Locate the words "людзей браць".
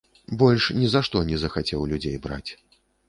1.93-2.47